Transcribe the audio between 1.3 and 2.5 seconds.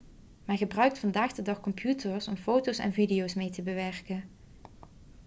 de dag computers om